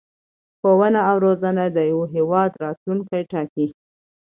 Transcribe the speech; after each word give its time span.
ښوونه 0.59 0.99
او 1.09 1.15
رزونه 1.25 1.63
د 1.71 1.77
یو 1.91 1.99
هېواد 2.15 2.51
راتلوونکی 2.63 3.21
ټاکي. 3.31 3.67